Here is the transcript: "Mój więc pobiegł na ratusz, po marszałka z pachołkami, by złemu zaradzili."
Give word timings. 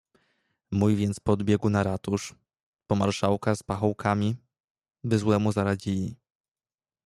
"Mój 0.71 0.95
więc 0.95 1.19
pobiegł 1.19 1.69
na 1.69 1.83
ratusz, 1.83 2.35
po 2.87 2.95
marszałka 2.95 3.55
z 3.55 3.63
pachołkami, 3.63 4.35
by 5.03 5.17
złemu 5.19 5.51
zaradzili." 5.51 6.15